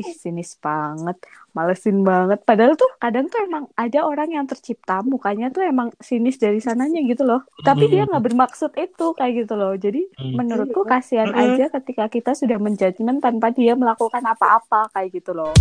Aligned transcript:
ih 0.00 0.10
sinis 0.14 0.54
banget. 0.58 1.18
Malesin 1.52 2.06
banget. 2.06 2.42
Padahal 2.46 2.78
tuh 2.78 2.88
kadang 3.02 3.26
tuh 3.26 3.42
emang 3.42 3.66
ada 3.74 4.06
orang 4.06 4.30
yang 4.30 4.46
tercipta. 4.46 5.02
Mukanya 5.02 5.50
tuh 5.50 5.66
emang 5.66 5.90
sinis 5.98 6.38
dari 6.38 6.62
sananya 6.62 7.02
gitu 7.02 7.26
loh. 7.26 7.42
Tapi 7.66 7.90
dia 7.90 8.06
nggak 8.06 8.24
bermaksud 8.30 8.72
itu 8.78 9.06
kayak 9.18 9.46
gitu 9.46 9.54
loh. 9.58 9.74
Jadi 9.74 10.06
menurutku 10.20 10.86
kasihan 10.86 11.34
aja 11.34 11.66
ketika 11.80 12.06
kita 12.06 12.32
sudah 12.38 12.56
menjudgment 12.62 13.18
tanpa 13.20 13.50
dia 13.50 13.74
melakukan 13.74 14.22
apa-apa 14.22 14.90
kayak 14.94 15.18
gitu 15.18 15.34
loh 15.34 15.52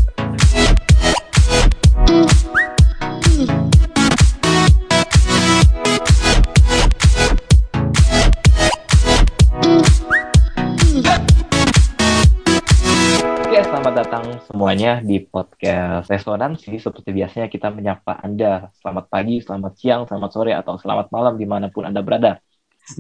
selamat 13.98 14.14
datang 14.14 14.46
semuanya 14.46 14.92
di 15.02 15.18
podcast 15.26 16.06
Resonansi. 16.06 16.70
Seperti 16.78 17.10
biasanya 17.10 17.50
kita 17.50 17.74
menyapa 17.74 18.22
Anda. 18.22 18.70
Selamat 18.78 19.10
pagi, 19.10 19.42
selamat 19.42 19.74
siang, 19.74 20.06
selamat 20.06 20.30
sore, 20.38 20.54
atau 20.54 20.78
selamat 20.78 21.10
malam 21.10 21.34
di 21.34 21.50
mana 21.50 21.74
pun 21.74 21.82
Anda 21.82 22.06
berada. 22.06 22.38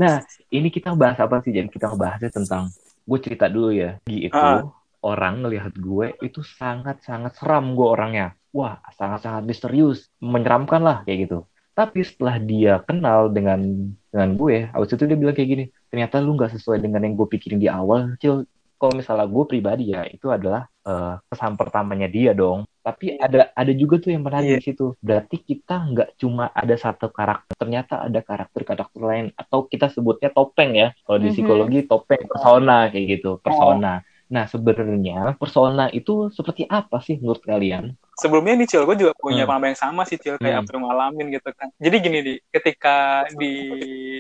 Nah, 0.02 0.26
ini 0.50 0.74
kita 0.74 0.98
bahas 0.98 1.22
apa 1.22 1.46
sih? 1.46 1.54
Jadi 1.54 1.70
kita 1.70 1.94
ngebahasnya 1.94 2.34
tentang, 2.34 2.74
gue 3.05 3.20
cerita 3.22 3.46
dulu 3.46 3.78
ya. 3.78 4.02
Gi 4.10 4.26
itu, 4.26 4.34
Ah. 4.34 4.66
orang 5.05 5.46
ngelihat 5.46 5.78
gue 5.78 6.18
itu 6.18 6.41
sangat-sangat 6.41 7.38
seram 7.38 7.77
gue 7.77 7.86
orangnya. 7.86 8.34
Wah, 8.50 8.82
sangat-sangat 8.98 9.46
misterius. 9.46 10.10
Menyeramkan 10.18 10.82
lah, 10.82 11.05
kayak 11.05 11.30
gitu. 11.30 11.46
Tapi 11.77 12.02
setelah 12.02 12.41
dia 12.41 12.82
kenal 12.82 13.30
dengan 13.30 13.94
dengan 14.10 14.34
gue, 14.34 14.66
abis 14.74 14.98
itu 14.98 15.05
dia 15.05 15.14
bilang 15.14 15.38
kayak 15.38 15.50
gini, 15.54 15.66
ternyata 15.94 16.18
lu 16.18 16.34
nggak 16.34 16.58
sesuai 16.58 16.82
dengan 16.82 17.05
yang 17.05 17.14
gue 17.14 17.30
pikirin 17.30 17.62
di 17.62 17.70
awal, 17.70 18.18
Cil 18.18 18.50
kalau 18.80 18.94
misalnya 18.95 19.26
gue 19.26 19.44
pribadi 19.49 19.84
ya 19.94 20.05
itu 20.08 20.27
adalah 20.31 20.66
eh, 20.88 21.13
kesan 21.30 21.54
pertamanya 21.59 22.08
dia 22.08 22.31
dong. 22.31 22.63
Tapi 22.85 23.20
ada 23.20 23.52
ada 23.52 23.72
juga 23.76 23.99
tuh 23.99 24.16
yang 24.16 24.23
menarik 24.23 24.48
Iya. 24.48 24.58
di 24.59 24.63
situ. 24.63 24.95
Berarti 25.04 25.35
kita 25.43 25.76
nggak 25.91 26.10
cuma 26.15 26.48
ada 26.55 26.76
satu 26.79 27.12
karakter, 27.12 27.54
ternyata 27.60 27.93
ada 28.07 28.20
karakter-karakter 28.24 29.02
lain 29.04 29.26
atau 29.35 29.68
kita 29.68 29.91
sebutnya 29.91 30.32
topeng 30.32 30.71
ya. 30.74 30.87
Kalau 31.04 31.20
di 31.20 31.27
Mhm. 31.27 31.35
psikologi 31.35 31.79
topeng 31.84 32.24
persona 32.32 32.87
kayak 32.87 33.05
gitu, 33.20 33.29
persona. 33.43 33.99
Nah, 34.27 34.43
sebenarnya 34.48 35.35
persona 35.40 35.87
itu 35.91 36.32
seperti 36.32 36.63
apa 36.68 36.99
sih 37.04 37.15
menurut 37.20 37.43
kalian? 37.43 37.96
Sebelumnya 38.18 38.54
nih 38.57 38.68
Cil, 38.68 38.84
gue 38.84 38.98
juga 38.98 39.13
punya 39.15 39.46
Hmm. 39.46 39.54
pengalaman 39.54 39.70
yang 39.71 39.79
sama 39.79 40.01
sih 40.04 40.18
Cil, 40.18 40.35
kayak 40.37 40.57
Hmm. 40.57 40.63
apa 40.65 40.70
yang 40.73 40.84
ngalamin 40.90 41.27
gitu 41.32 41.49
kan. 41.54 41.70
Jadi 41.77 41.96
gini 42.01 42.20
di 42.26 42.34
ketika 42.49 42.96
di 43.34 43.54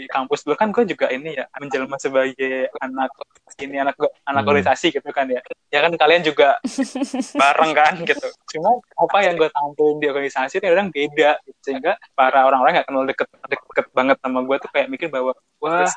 kampus 0.07 0.45
dulu 0.45 0.55
kan 0.55 0.69
gue 0.69 0.85
juga 0.85 1.09
ini 1.09 1.33
ya 1.33 1.49
menjelma 1.57 1.97
sebagai 1.97 2.69
anak 2.77 3.09
ini 3.57 3.77
anak 3.81 3.97
anak 4.23 4.41
Hmm. 4.45 4.49
organisasi 4.53 4.93
gitu 4.93 5.09
kan 5.09 5.25
ya. 5.27 5.41
Ya 5.73 5.81
kan 5.83 5.91
kalian 5.97 6.21
juga 6.21 6.61
bareng 7.41 7.73
kan 7.73 7.93
gitu. 8.05 8.27
Cuma 8.53 8.77
apa 8.77 9.17
yang 9.25 9.35
gue 9.35 9.49
tampilin 9.49 9.97
di 9.97 10.07
organisasi 10.07 10.61
itu 10.61 10.65
kadang 10.69 10.89
beda 10.93 11.31
gitu. 11.43 11.59
sehingga 11.67 11.99
para 12.15 12.47
orang-orang 12.47 12.79
nggak 12.79 12.87
kenal 12.87 13.03
deket 13.03 13.27
deket 13.49 13.85
banget 13.91 14.17
sama 14.23 14.39
gue 14.45 14.55
tuh 14.61 14.69
kayak 14.71 14.87
mikir 14.87 15.07
bahwa 15.11 15.35
wah 15.59 15.89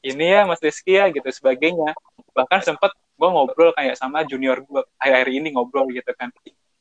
ini 0.00 0.26
ya 0.32 0.46
Mas 0.46 0.62
Rizky 0.62 0.96
ya 0.96 1.10
gitu 1.10 1.26
sebagainya. 1.28 1.92
Bahkan 2.32 2.62
sempet 2.64 2.94
gue 3.18 3.28
ngobrol 3.28 3.74
kayak 3.74 3.98
sama 3.98 4.22
junior 4.22 4.62
gue 4.62 4.80
akhir-akhir 4.96 5.28
ini 5.34 5.48
ngobrol 5.50 5.90
gitu 5.90 6.06
kan 6.14 6.30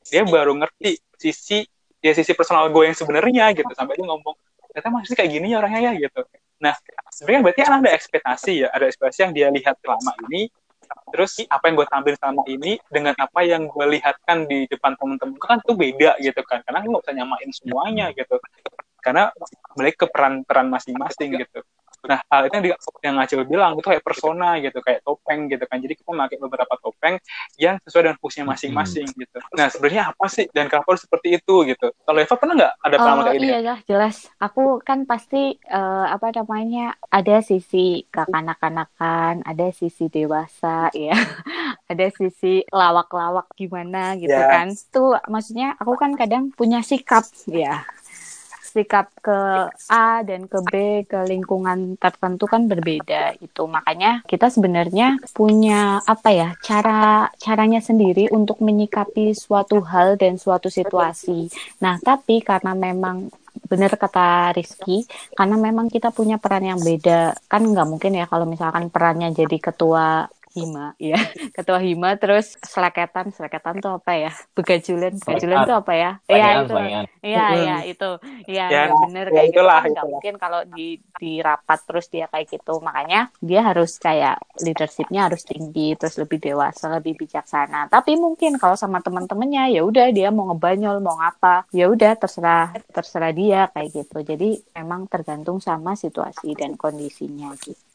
dia 0.08 0.24
baru 0.24 0.56
ngerti 0.58 1.00
sisi 1.20 1.64
ya 2.02 2.14
sisi 2.14 2.32
personal 2.34 2.70
gue 2.72 2.84
yang 2.88 2.98
sebenarnya 2.98 3.52
gitu. 3.56 3.72
Sampai 3.76 4.00
dia 4.00 4.06
ngomong 4.08 4.36
ternyata 4.72 4.90
masih 4.94 5.16
kayak 5.18 5.32
gini 5.32 5.54
ya 5.54 5.58
orangnya 5.60 5.92
ya 5.92 5.92
gitu. 5.98 6.22
Nah 6.64 6.74
sebenarnya 7.14 7.42
berarti 7.50 7.62
kan 7.64 7.74
ada 7.82 7.92
ekspektasi 7.94 8.52
ya 8.66 8.68
ada 8.74 8.86
ekspektasi 8.90 9.20
yang 9.30 9.34
dia 9.34 9.48
lihat 9.52 9.76
selama 9.82 10.14
ini. 10.30 10.50
Terus 11.12 11.44
apa 11.52 11.68
yang 11.68 11.76
gue 11.84 11.88
tampilin 11.88 12.18
selama 12.20 12.44
ini 12.48 12.80
dengan 12.88 13.12
apa 13.20 13.44
yang 13.44 13.68
gue 13.68 13.86
lihatkan 14.00 14.48
di 14.48 14.72
depan 14.72 14.96
temen-temen 14.96 15.36
kan 15.36 15.60
itu 15.60 15.74
beda 15.76 16.16
gitu 16.24 16.42
kan. 16.48 16.64
Karena 16.64 16.80
gue 16.84 16.90
nggak 16.96 17.04
bisa 17.04 17.14
nyamain 17.16 17.50
semuanya 17.52 18.06
gitu. 18.16 18.40
Karena 19.04 19.32
ke 19.76 20.06
peran-peran 20.08 20.68
masing-masing 20.72 21.36
gitu 21.44 21.64
nah 22.06 22.20
hal 22.30 22.48
itu 22.48 22.54
yang, 22.60 22.66
di, 22.66 22.72
yang 23.04 23.16
Acil 23.20 23.42
bilang 23.50 23.72
itu 23.76 23.88
kayak 23.90 24.04
persona 24.06 24.62
gitu 24.62 24.78
kayak 24.86 25.02
topeng 25.04 25.50
gitu 25.50 25.64
kan 25.66 25.78
jadi 25.82 25.94
kita 25.98 26.12
pakai 26.14 26.38
beberapa 26.40 26.74
topeng 26.80 27.16
yang 27.58 27.76
sesuai 27.84 28.04
dengan 28.12 28.18
fungsinya 28.22 28.46
masing-masing 28.54 29.08
gitu. 29.18 29.38
Nah 29.58 29.68
sebenarnya 29.74 30.14
apa 30.14 30.26
sih 30.30 30.46
dan 30.54 30.70
kenapa 30.72 30.94
harus 30.96 31.04
seperti 31.04 31.38
itu 31.42 31.56
gitu? 31.68 31.88
Kalau 32.06 32.20
Eva 32.22 32.36
pernah 32.38 32.54
nggak 32.60 32.74
ada 32.86 32.98
pengalaman 33.02 33.24
Oh 33.24 33.26
kayak 33.26 33.38
ini? 33.42 33.48
iya 33.50 33.58
lah 33.62 33.80
jelas. 33.86 34.30
Aku 34.42 34.82
kan 34.82 35.06
pasti 35.10 35.58
eh, 35.58 36.06
apa 36.16 36.34
namanya 36.34 36.98
ada 37.14 37.42
sisi 37.46 38.06
kekanak-kanakan, 38.10 39.46
ada 39.46 39.68
sisi 39.74 40.10
dewasa 40.10 40.90
ya, 40.98 41.14
ada 41.92 42.06
sisi 42.12 42.64
lawak-lawak 42.70 43.48
gimana 43.56 44.18
gitu 44.20 44.34
Ya. 44.34 44.48
kan. 44.50 44.68
Tuh 44.94 45.18
maksudnya 45.30 45.78
aku 45.82 45.94
kan 45.96 46.12
kadang 46.18 46.50
punya 46.54 46.80
sikap 46.82 47.24
ya. 47.48 47.86
Sikap 48.78 49.10
ke 49.26 49.40
A 49.90 50.22
dan 50.22 50.46
ke 50.46 50.62
B 50.62 50.74
ke 51.10 51.26
lingkungan 51.26 51.98
tertentu 51.98 52.46
kan 52.46 52.70
berbeda 52.70 53.34
itu. 53.42 53.66
Makanya 53.66 54.22
kita 54.30 54.54
sebenarnya 54.54 55.18
punya 55.34 55.98
apa 56.06 56.30
ya 56.30 56.50
cara 56.62 57.34
caranya 57.42 57.82
sendiri 57.82 58.30
untuk 58.30 58.62
menyikapi 58.62 59.34
suatu 59.34 59.82
hal 59.82 60.22
dan 60.22 60.38
suatu 60.38 60.70
situasi. 60.70 61.50
Nah, 61.82 61.98
tapi 61.98 62.46
karena 62.46 62.78
memang 62.78 63.34
benar 63.66 63.98
kata 63.98 64.54
Rizky, 64.54 65.04
karena 65.34 65.58
memang 65.58 65.90
kita 65.90 66.14
punya 66.14 66.38
peran 66.38 66.64
yang 66.64 66.80
beda, 66.80 67.34
kan 67.50 67.66
nggak 67.66 67.90
mungkin 67.90 68.14
ya 68.14 68.30
kalau 68.30 68.46
misalkan 68.46 68.94
perannya 68.94 69.34
jadi 69.34 69.58
ketua 69.58 70.30
hima, 70.58 70.82
ya 71.10 71.16
ketua 71.56 71.80
hima 71.88 72.10
terus 72.22 72.46
seleketan, 72.74 73.26
seleketan 73.36 73.76
tuh 73.84 73.92
apa 73.98 74.12
ya? 74.24 74.30
Begajulan, 74.58 75.14
begajulan 75.22 75.60
tuh 75.68 75.76
apa 75.82 75.94
ya? 76.04 76.10
Iya 76.32 76.46
Selengean, 76.50 76.62
itu, 76.62 76.74
selengean. 76.74 77.06
iya 77.28 77.42
iya 77.60 77.74
itu, 77.90 78.06
iya 78.52 78.64
Ya, 78.72 78.82
ya, 78.84 78.92
bener 79.02 79.26
ya 79.36 79.42
kayak 79.42 79.50
gitu 79.56 79.66
itulah, 79.66 79.82
kan 79.82 79.90
nggak 79.94 80.08
itulah. 80.08 80.12
mungkin 80.12 80.34
kalau 80.44 80.60
di 80.76 80.82
di 81.22 81.28
rapat 81.48 81.80
terus 81.88 82.06
dia 82.14 82.26
kayak 82.32 82.48
gitu, 82.54 82.72
makanya 82.88 83.18
dia 83.50 83.60
harus 83.70 83.90
kayak 84.06 84.34
leadershipnya 84.66 85.20
harus 85.28 85.42
tinggi, 85.52 85.82
terus 86.00 86.16
lebih 86.22 86.40
dewasa, 86.46 86.86
lebih 86.96 87.14
bijaksana. 87.22 87.78
Tapi 87.94 88.12
mungkin 88.24 88.52
kalau 88.62 88.76
sama 88.84 89.00
teman-temannya 89.06 89.62
ya 89.76 89.82
udah 89.90 90.06
dia 90.18 90.28
mau 90.36 90.46
ngebanyol, 90.50 90.96
mau 91.06 91.16
ngapa, 91.22 91.56
ya 91.80 91.86
udah 91.94 92.12
terserah 92.22 92.64
terserah 92.96 93.32
dia 93.40 93.60
kayak 93.74 93.90
gitu. 93.98 94.18
Jadi 94.30 94.46
memang 94.78 95.02
tergantung 95.14 95.58
sama 95.68 95.92
situasi 96.04 96.48
dan 96.60 96.72
kondisinya 96.84 97.50
gitu. 97.66 97.87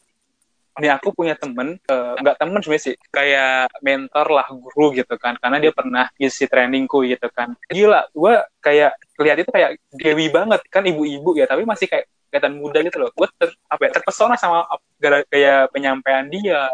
Ini 0.73 0.89
aku 0.89 1.13
punya 1.13 1.37
temen, 1.37 1.77
eh, 1.77 2.15
nggak 2.17 2.37
temen 2.41 2.57
sebenarnya 2.65 2.85
sih, 2.89 2.95
kayak 3.13 3.69
mentor 3.85 4.27
lah 4.33 4.47
guru 4.49 4.97
gitu 4.97 5.21
kan, 5.21 5.37
karena 5.37 5.61
dia 5.61 5.73
pernah 5.73 6.09
isi 6.17 6.49
trainingku 6.49 7.05
gitu 7.05 7.29
kan. 7.29 7.53
Gila, 7.69 8.09
gue 8.09 8.35
kayak 8.65 8.97
lihat 9.21 9.39
itu 9.45 9.51
kayak 9.53 9.71
dewi 9.93 10.33
banget 10.33 10.65
kan 10.73 10.81
ibu-ibu 10.89 11.37
ya, 11.37 11.45
tapi 11.45 11.69
masih 11.69 11.93
kayak 11.93 12.09
kelihatan 12.33 12.57
muda 12.57 12.81
gitu 12.81 12.97
loh. 13.05 13.13
Gue 13.13 13.29
ter, 13.37 13.53
apa 13.69 13.81
ya, 13.85 13.91
terpesona 14.01 14.41
sama 14.41 14.65
gara- 14.97 15.29
kayak 15.29 15.69
penyampaian 15.77 16.25
dia, 16.33 16.65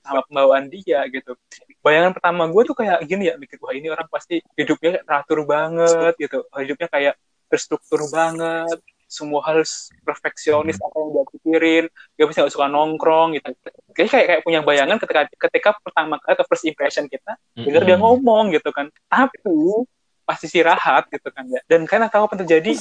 sama 0.00 0.24
pembawaan 0.26 0.66
dia 0.72 1.04
gitu. 1.12 1.36
Bayangan 1.84 2.16
pertama 2.16 2.48
gue 2.48 2.62
tuh 2.64 2.76
kayak 2.76 3.04
gini 3.04 3.28
ya, 3.28 3.34
mikir 3.36 3.60
wah 3.60 3.76
ini 3.76 3.92
orang 3.92 4.08
pasti 4.08 4.40
hidupnya 4.56 5.04
teratur 5.04 5.44
banget 5.44 6.16
gitu, 6.16 6.42
hidupnya 6.56 6.88
kayak 6.88 7.14
terstruktur 7.52 8.08
banget, 8.08 8.80
semua 9.12 9.44
hal 9.44 9.60
perfeksionis 10.00 10.80
apa 10.80 10.96
yang 10.96 11.10
dia 11.12 11.24
pikirin, 11.36 11.84
dia 12.16 12.24
pasti 12.24 12.38
nggak 12.40 12.54
suka 12.56 12.66
nongkrong 12.72 13.36
gitu. 13.36 13.52
Kayaknya 13.92 14.10
kayak 14.16 14.26
kayak 14.32 14.42
punya 14.48 14.60
bayangan 14.64 14.96
ketika 14.96 15.20
ketika 15.48 15.70
pertama 15.84 16.16
kali 16.24 16.32
atau 16.32 16.46
first 16.48 16.64
impression 16.64 17.04
kita 17.12 17.36
dengar 17.68 17.84
dia 17.84 17.96
Mm-mm. 18.00 18.24
ngomong 18.24 18.56
gitu 18.56 18.72
kan. 18.72 18.88
Tapi 19.12 19.84
pasti 20.24 20.48
istirahat 20.48 21.12
gitu 21.12 21.28
kan 21.28 21.44
ya. 21.50 21.60
Dan 21.68 21.84
karena 21.84 22.08
tahu 22.08 22.24
apa 22.24 22.40
terjadi, 22.40 22.72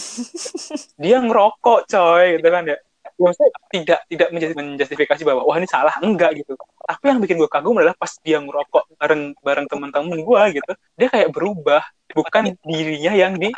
dia 1.04 1.18
ngerokok 1.20 1.80
coy 1.92 2.40
gitu 2.40 2.48
kan 2.48 2.64
ya. 2.64 2.78
Ya, 3.18 3.28
Maksudnya 3.28 3.52
tidak 3.74 4.00
tidak 4.10 4.28
menjustifikasi 4.58 5.22
bahwa 5.26 5.42
wah 5.46 5.58
ini 5.58 5.68
salah 5.70 5.94
enggak 6.02 6.38
gitu. 6.42 6.54
Tapi 6.86 7.04
yang 7.12 7.20
bikin 7.22 7.38
gue 7.38 7.50
kagum 7.50 7.78
adalah 7.78 7.98
pas 7.98 8.14
dia 8.22 8.38
ngerokok 8.42 8.98
bareng 8.98 9.24
bareng 9.42 9.68
teman-teman 9.70 10.20
gue 10.22 10.42
gitu, 10.62 10.72
dia 10.98 11.08
kayak 11.10 11.30
berubah 11.34 11.82
bukan 12.14 12.56
dirinya 12.66 13.14
yang 13.14 13.38
di 13.38 13.50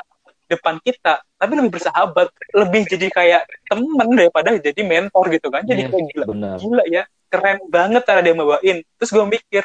depan 0.55 0.77
kita, 0.81 1.21
tapi 1.37 1.51
lebih 1.59 1.71
bersahabat, 1.75 2.27
lebih 2.53 2.81
jadi 2.87 3.07
kayak 3.09 3.41
temen 3.67 4.09
daripada 4.15 4.55
jadi 4.57 4.81
mentor 4.85 5.25
gitu 5.33 5.47
kan. 5.49 5.65
Jadi 5.65 5.81
Yes, 5.87 5.91
kayak 5.91 6.05
gila, 6.13 6.25
benar. 6.29 6.55
gila 6.61 6.83
ya, 6.87 7.03
keren 7.27 7.57
banget 7.67 8.01
cara 8.05 8.19
dia 8.21 8.33
bawain. 8.37 8.77
Terus 8.97 9.09
gue 9.09 9.25
mikir, 9.25 9.63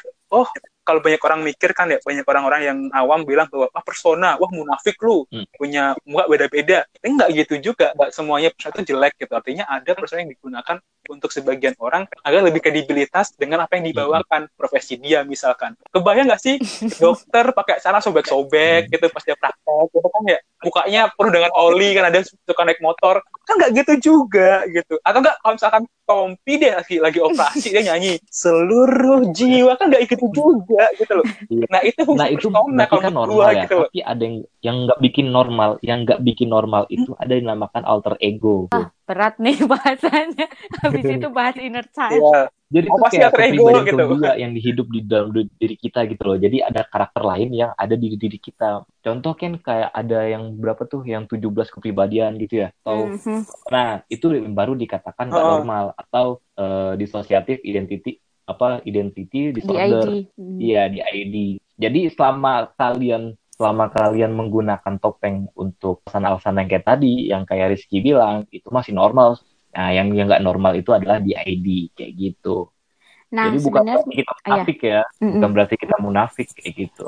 kalau 0.99 1.07
banyak 1.15 1.23
orang 1.23 1.41
mikir 1.47 1.71
kan 1.79 1.87
ya, 1.87 2.03
banyak 2.03 2.27
orang-orang 2.27 2.61
yang 2.67 2.79
awam 2.91 3.23
bilang 3.23 3.47
bahwa 3.47 3.71
ah 3.71 3.85
persona, 3.87 4.35
wah 4.35 4.51
munafik 4.51 4.99
lu, 4.99 5.23
Hmm. 5.31 5.47
punya 5.55 5.95
muka 6.03 6.27
beda-beda. 6.27 6.83
Tapi 6.91 7.07
enggak 7.07 7.31
gitu 7.39 7.55
juga, 7.71 7.95
enggak 7.95 8.11
semuanya 8.11 8.51
persona 8.51 8.75
itu 8.75 8.85
jelek 8.91 9.15
gitu. 9.15 9.33
Artinya 9.39 9.65
ada 9.71 9.91
persona 9.95 10.27
yang 10.27 10.35
digunakan 10.35 10.77
untuk 11.09 11.31
sebagian 11.31 11.79
orang 11.79 12.05
agar 12.27 12.43
lebih 12.43 12.61
kredibilitas 12.61 13.33
dengan 13.39 13.65
apa 13.65 13.79
yang 13.79 13.87
dibawakan 13.89 14.51
profesi 14.59 14.99
dia 14.99 15.23
misalkan. 15.23 15.79
Kebayang 15.95 16.27
nggak 16.29 16.43
sih 16.43 16.59
dokter 17.03 17.55
pakai 17.55 17.79
cara 17.79 18.03
sobek-sobek 18.03 18.91
gitu 18.91 19.07
pas 19.09 19.23
dia 19.23 19.39
praktek 19.39 19.89
gitu 19.95 20.09
kan 20.11 20.23
ya 20.27 20.39
mukanya 20.59 21.03
penuh 21.15 21.33
dengan 21.33 21.53
oli 21.55 21.95
kan 21.95 22.11
ada 22.11 22.21
suka 22.27 22.63
naik 22.67 22.83
motor 22.83 23.23
kan 23.47 23.55
nggak 23.57 23.73
gitu 23.79 23.93
juga 24.13 24.67
gitu 24.69 24.99
atau 25.01 25.19
enggak 25.23 25.37
kalau 25.41 25.55
misalkan 25.55 25.85
Tompi 26.09 26.57
deh 26.57 26.73
lagi 26.73 26.97
lagi 27.01 27.21
operasi 27.21 27.69
dia 27.69 27.83
nyanyi 27.85 28.17
seluruh 28.43 29.29
jiwa 29.33 29.77
kan 29.79 29.89
nggak 29.93 30.09
gitu 30.09 30.27
juga 30.35 30.88
gitu 30.95 31.13
loh 31.15 31.27
Iya. 31.49 31.67
nah 31.67 31.81
itu 31.83 32.01
Nah 32.11 32.27
itu 32.27 32.49
persona 32.49 32.59
berarti 32.67 32.89
kalau 32.89 33.03
kan 33.03 33.13
normal 33.15 33.35
gua 33.35 33.49
ya. 33.49 33.63
gitu 33.65 33.77
Tapi 33.85 33.99
ada 34.03 34.23
yang 34.23 34.37
yang 34.59 34.77
nggak 34.85 35.01
bikin 35.01 35.27
normal, 35.29 35.71
yang 35.81 35.99
nggak 36.03 36.21
bikin 36.21 36.49
normal 36.49 36.83
itu 36.89 37.11
ada 37.15 37.31
yang 37.31 37.45
dinamakan 37.47 37.83
alter 37.85 38.15
ego. 38.19 38.67
Berat 39.05 39.39
nih 39.39 39.55
bahasannya. 39.71 40.47
Habis 40.79 41.05
itu 41.09 41.29
bahas 41.31 41.57
inner 41.57 41.87
child. 41.89 42.19
Iya. 42.19 42.41
Jadi 42.69 42.85
itu 42.85 42.93
Apa 42.93 43.07
sih 43.07 43.17
kayak 43.17 43.29
alter 43.29 43.41
ego 43.41 43.49
kepribadian 43.65 43.85
gitu? 43.87 43.97
kedua 43.97 44.31
yang 44.35 44.53
dihidup 44.53 44.87
di 44.87 45.01
dalam 45.01 45.29
di- 45.31 45.53
diri 45.55 45.77
kita 45.77 46.01
gitu 46.05 46.23
loh. 46.23 46.37
Jadi 46.37 46.57
ada 46.61 46.83
karakter 46.83 47.23
lain 47.23 47.49
yang 47.51 47.71
ada 47.73 47.95
di 47.95 48.09
diri 48.13 48.37
kita. 48.37 48.69
Contoh 48.99 49.33
kan 49.33 49.53
kayak 49.57 49.91
ada 49.91 50.19
yang 50.27 50.53
berapa 50.53 50.83
tuh 50.85 51.01
yang 51.05 51.25
17 51.25 51.39
kepribadian 51.71 52.35
gitu 52.37 52.61
ya. 52.61 52.75
Atau 52.77 53.15
Mhm. 53.15 53.41
nah 53.69 53.89
itu 54.07 54.27
yang 54.29 54.53
baru 54.53 54.75
dikatakan 54.75 55.29
nggak 55.29 55.39
Oh. 55.41 55.53
normal 55.57 55.85
atau 55.95 56.27
eh, 56.53 56.93
dissociative 56.97 57.63
identity 57.63 58.19
apa 58.49 58.81
identity 58.89 59.53
Di 59.53 59.61
disorder. 59.61 60.09
ID. 60.09 60.33
Hmm. 60.35 60.59
Iya 60.59 60.83
di 60.89 60.99
ID. 61.05 61.37
Jadi 61.77 62.01
selama 62.11 62.73
kalian 62.75 63.37
selama 63.55 63.91
kalian 63.91 64.33
menggunakan 64.33 64.95
topeng 64.99 65.51
untuk 65.53 66.01
alasan-alasan 66.09 66.63
yang 66.63 66.69
kayak 66.71 66.87
tadi, 66.87 67.13
yang 67.29 67.43
kayak 67.45 67.75
Rizky 67.75 67.99
bilang, 68.01 68.47
itu 68.55 68.71
masih 68.71 68.95
normal. 68.95 69.37
Nah, 69.75 69.91
yang 69.93 70.11
yang 70.15 70.27
nggak 70.31 70.43
normal 70.43 70.79
itu 70.79 70.91
adalah 70.95 71.19
di 71.21 71.35
ID 71.35 71.93
kayak 71.93 72.13
gitu. 72.17 72.71
Nah, 73.29 73.53
Jadi 73.53 73.59
bukan 73.61 73.83
berarti 73.85 74.13
kita 74.15 74.33
Ah, 74.33 74.39
ya. 74.39 74.47
munafik 74.49 74.79
ya, 74.81 75.01
Mm-mm. 75.21 75.33
bukan 75.37 75.51
berarti 75.53 75.75
kita 75.77 75.97
munafik 76.01 76.47
kayak 76.57 76.73
gitu. 76.81 77.07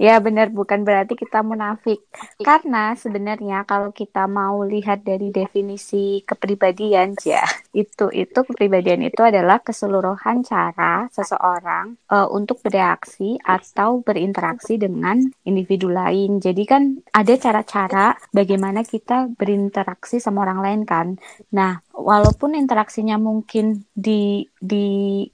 Ya 0.00 0.16
benar, 0.16 0.48
bukan 0.48 0.80
berarti 0.88 1.12
kita 1.12 1.44
munafik. 1.44 2.00
Karena 2.40 2.96
sebenarnya 2.96 3.68
kalau 3.68 3.92
kita 3.92 4.24
mau 4.24 4.64
lihat 4.64 5.04
dari 5.04 5.28
definisi 5.28 6.24
kepribadian, 6.24 7.12
ya 7.20 7.44
itu 7.76 8.08
itu 8.08 8.38
kepribadian 8.48 9.04
itu 9.04 9.20
adalah 9.20 9.60
keseluruhan 9.60 10.40
cara 10.40 11.04
seseorang 11.12 12.00
eh, 12.08 12.28
untuk 12.32 12.64
bereaksi 12.64 13.36
atau 13.44 14.00
berinteraksi 14.00 14.80
dengan 14.80 15.20
individu 15.44 15.92
lain. 15.92 16.40
Jadi 16.40 16.62
kan 16.64 16.82
ada 17.12 17.34
cara-cara 17.36 18.16
bagaimana 18.32 18.80
kita 18.88 19.28
berinteraksi 19.36 20.16
sama 20.16 20.48
orang 20.48 20.60
lain 20.64 20.80
kan. 20.88 21.06
Nah, 21.52 21.76
walaupun 22.00 22.56
interaksinya 22.56 23.16
mungkin 23.20 23.84
di 23.92 24.44
di 24.56 24.86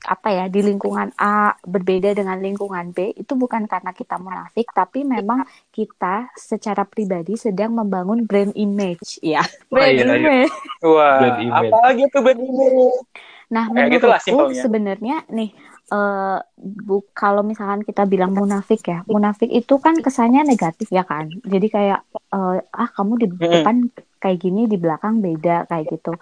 apa 0.04 0.28
ya 0.30 0.44
di 0.50 0.60
lingkungan 0.62 1.14
A 1.16 1.54
berbeda 1.62 2.12
dengan 2.12 2.38
lingkungan 2.38 2.90
B 2.90 3.14
itu 3.14 3.32
bukan 3.34 3.66
karena 3.66 3.94
kita 3.94 4.18
munafik 4.18 4.70
tapi 4.74 5.02
memang 5.06 5.42
kita 5.70 6.30
secara 6.34 6.82
pribadi 6.84 7.38
sedang 7.38 7.74
membangun 7.74 8.26
brand 8.26 8.52
image 8.54 9.22
ya 9.22 9.42
brand 9.70 9.94
iya, 9.94 10.04
iya. 10.04 10.14
image 10.18 10.54
wah 10.82 11.18
Brand 11.18 11.38
image. 11.40 11.72
apalagi 11.72 12.02
tuh 12.12 12.20
brand 12.22 12.42
image 12.42 12.98
nah 13.46 13.64
Kayak 13.70 13.88
gitulah 13.94 14.20
menurutku 14.20 14.26
simpelnya. 14.26 14.62
sebenarnya 14.62 15.16
nih 15.30 15.50
eh 15.86 16.38
bu 16.86 16.96
kalau 17.14 17.42
misalkan 17.46 17.86
kita 17.86 18.02
bilang 18.10 18.34
munafik 18.34 18.82
ya 18.90 19.06
munafik 19.06 19.50
itu 19.60 19.74
kan 19.78 19.94
kesannya 20.02 20.42
negatif 20.42 20.88
ya 20.90 21.06
kan? 21.06 21.30
Jadi 21.46 21.66
kayak 21.70 22.00
eh, 22.34 22.58
ah 22.82 22.88
kamu 22.96 23.12
di 23.22 23.26
Mm-mm. 23.38 23.52
depan 23.54 23.76
kayak 24.22 24.38
gini 24.42 24.66
di 24.66 24.76
belakang 24.82 25.22
beda 25.22 25.70
kayak 25.70 25.86
gitu. 25.94 26.12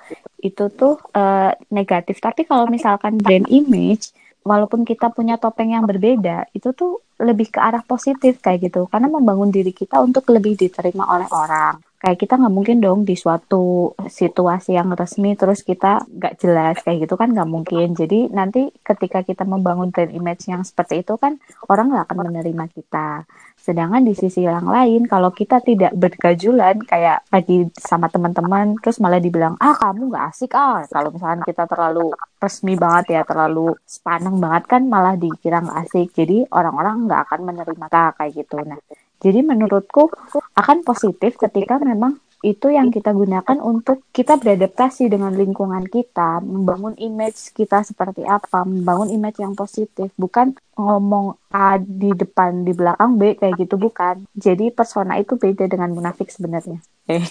Itu 0.48 0.68
tuh 0.80 1.00
eh, 1.16 1.52
negatif. 1.72 2.16
Tapi 2.20 2.44
kalau 2.44 2.68
misalkan 2.68 3.16
brand 3.24 3.48
image 3.48 4.12
walaupun 4.44 4.84
kita 4.84 5.08
punya 5.16 5.40
topeng 5.40 5.72
yang 5.72 5.88
berbeda 5.88 6.52
itu 6.52 6.68
tuh 6.76 7.00
lebih 7.24 7.48
ke 7.54 7.60
arah 7.60 7.80
positif 7.84 8.40
kayak 8.44 8.68
gitu. 8.68 8.84
Karena 8.92 9.08
membangun 9.08 9.48
diri 9.48 9.72
kita 9.72 9.96
untuk 10.04 10.28
lebih 10.34 10.54
diterima 10.60 11.08
oleh 11.08 11.28
orang 11.32 11.83
kayak 12.04 12.20
kita 12.20 12.36
nggak 12.36 12.52
mungkin 12.52 12.84
dong 12.84 13.08
di 13.08 13.16
suatu 13.16 13.96
situasi 13.96 14.76
yang 14.76 14.92
resmi 14.92 15.32
terus 15.40 15.64
kita 15.64 16.04
nggak 16.04 16.36
jelas 16.36 16.76
kayak 16.84 17.08
gitu 17.08 17.16
kan 17.16 17.32
nggak 17.32 17.48
mungkin. 17.48 17.96
Jadi 17.96 18.28
nanti 18.28 18.68
ketika 18.84 19.24
kita 19.24 19.48
membangun 19.48 19.88
brand 19.88 20.12
image 20.12 20.44
yang 20.52 20.60
seperti 20.60 21.00
itu 21.00 21.16
kan 21.16 21.40
orang 21.72 21.88
nggak 21.88 22.04
akan 22.04 22.28
menerima 22.28 22.64
kita. 22.76 23.24
Sedangkan 23.56 24.04
di 24.04 24.12
sisi 24.12 24.44
yang 24.44 24.68
lain 24.68 25.08
kalau 25.08 25.32
kita 25.32 25.64
tidak 25.64 25.96
bergajulan 25.96 26.76
kayak 26.84 27.24
lagi 27.32 27.72
sama 27.80 28.12
teman-teman 28.12 28.76
terus 28.84 29.00
malah 29.00 29.16
dibilang 29.16 29.56
ah 29.56 29.72
kamu 29.72 30.12
nggak 30.12 30.24
asik 30.28 30.52
ah. 30.60 30.84
Kalau 30.84 31.08
misalkan 31.08 31.40
kita 31.48 31.64
terlalu 31.64 32.12
resmi 32.36 32.76
banget 32.76 33.16
ya 33.16 33.22
terlalu 33.24 33.72
sepaneng 33.88 34.36
banget 34.36 34.68
kan 34.68 34.84
malah 34.84 35.16
dikira 35.16 35.64
nggak 35.64 35.88
asik. 35.88 36.12
Jadi 36.12 36.44
orang-orang 36.52 37.08
nggak 37.08 37.20
akan 37.32 37.40
menerima 37.48 37.86
kita 37.94 38.04
kayak 38.18 38.32
gitu. 38.34 38.56
Nah 38.66 38.80
jadi 39.22 39.40
menurutku 39.44 40.10
akan 40.54 40.82
positif 40.82 41.36
ketika 41.38 41.78
memang 41.82 42.18
itu 42.44 42.68
yang 42.68 42.92
kita 42.92 43.16
gunakan 43.16 43.56
untuk 43.64 44.04
kita 44.12 44.36
beradaptasi 44.36 45.08
dengan 45.08 45.32
lingkungan 45.32 45.88
kita, 45.88 46.44
membangun 46.44 46.92
image 47.00 47.56
kita 47.56 47.80
seperti 47.80 48.20
apa, 48.28 48.68
membangun 48.68 49.08
image 49.08 49.40
yang 49.40 49.56
positif, 49.56 50.12
bukan 50.20 50.52
ngomong 50.76 51.40
A 51.48 51.80
di 51.80 52.12
depan 52.12 52.68
di 52.68 52.76
belakang 52.76 53.16
B 53.16 53.40
kayak 53.40 53.64
gitu 53.64 53.80
bukan. 53.80 54.28
Jadi 54.36 54.68
persona 54.76 55.16
itu 55.16 55.40
beda 55.40 55.64
dengan 55.64 55.88
munafik 55.96 56.28
sebenarnya. 56.28 56.84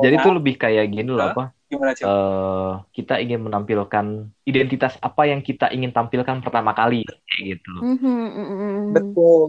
Jadi 0.00 0.14
itu 0.16 0.30
lebih 0.32 0.54
kayak 0.60 0.86
gini 0.92 1.08
loh 1.08 1.32
apa? 1.32 1.56
gimana 1.70 1.94
sih 1.94 2.02
eh, 2.02 2.72
kita 2.90 3.22
ingin 3.22 3.46
menampilkan 3.46 4.26
identitas 4.42 4.98
apa 4.98 5.22
yang 5.30 5.38
kita 5.38 5.70
ingin 5.70 5.94
tampilkan 5.94 6.42
pertama 6.42 6.74
kali 6.74 7.06
kayak 7.06 7.42
gitu. 7.56 7.74
Mhm, 7.78 8.02
mhm, 8.02 8.46
mhm. 8.50 8.90
Betul. 8.90 9.46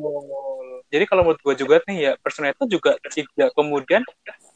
Jadi 0.92 1.08
kalau 1.08 1.24
menurut 1.24 1.40
gue 1.40 1.56
juga 1.56 1.80
nih 1.88 1.98
ya 2.04 2.12
persona 2.20 2.52
itu 2.52 2.68
juga 2.68 3.00
tidak 3.08 3.56
kemudian 3.56 4.04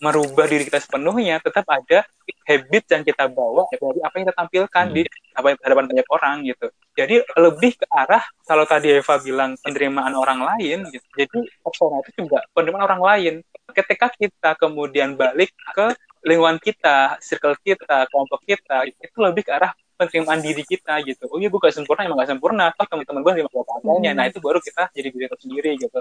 merubah 0.04 0.46
diri 0.52 0.68
kita 0.68 0.84
sepenuhnya, 0.84 1.40
tetap 1.40 1.64
ada 1.72 2.04
habit 2.44 2.84
yang 2.92 3.04
kita 3.08 3.26
bawa 3.32 3.64
dari 3.72 4.00
apa 4.04 4.14
yang 4.20 4.24
kita 4.28 4.36
tampilkan 4.36 4.86
Hmm. 4.92 4.96
di 5.00 5.02
apa 5.32 5.48
hadapan 5.64 5.86
banyak 5.88 6.08
orang 6.12 6.36
gitu. 6.44 6.68
Jadi 6.96 7.16
lebih 7.40 7.72
ke 7.80 7.86
arah 7.88 8.24
kalau 8.44 8.68
tadi 8.68 8.92
Eva 8.92 9.16
bilang 9.24 9.56
penerimaan 9.64 10.14
orang 10.16 10.40
lain 10.44 10.84
gitu. 10.92 11.08
Jadi 11.16 11.40
persona 11.64 12.04
itu 12.04 12.28
juga 12.28 12.44
penerimaan 12.52 12.84
orang 12.84 13.02
lain. 13.02 13.34
Ketika 13.72 14.12
kita 14.12 14.60
kemudian 14.60 15.16
balik 15.16 15.56
ke 15.72 15.96
lingkungan 16.28 16.60
kita, 16.60 17.16
circle 17.24 17.56
kita, 17.64 18.08
kelompok 18.12 18.44
kita, 18.44 18.84
itu 18.88 19.18
lebih 19.24 19.48
ke 19.48 19.52
arah 19.56 19.72
penerimaan 19.96 20.40
diri 20.44 20.64
kita 20.64 21.00
gitu. 21.08 21.26
Oh 21.32 21.40
iya 21.40 21.48
gue 21.48 21.60
gak 21.60 21.76
sempurna, 21.76 22.08
emang 22.08 22.20
gak 22.22 22.32
sempurna. 22.36 22.66
Toh 22.76 22.86
teman-teman 22.88 23.20
gue 23.24 23.32
terima 23.40 23.50
apa 23.52 23.74
adanya. 23.80 24.12
Hmm. 24.12 24.18
Nah 24.20 24.26
itu 24.28 24.38
baru 24.44 24.60
kita 24.60 24.84
jadi 24.92 25.08
diri 25.12 25.26
kita 25.28 25.38
sendiri 25.40 25.72
gitu. 25.80 26.00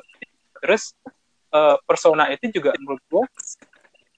Terus 0.62 0.82
eh, 1.55 1.76
persona 1.87 2.25
itu 2.35 2.50
juga 2.50 2.75
menurut 2.79 3.02
gue 3.06 3.25